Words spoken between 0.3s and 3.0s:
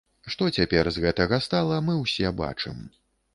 Што цяпер з гэтага стала, мы ўсе бачым.